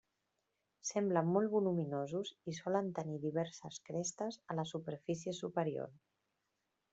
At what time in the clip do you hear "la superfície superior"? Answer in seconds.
4.61-5.95